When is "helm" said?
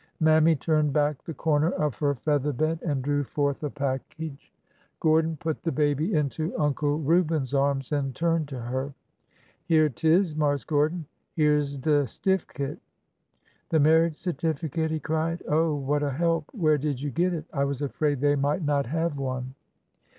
5.49-5.75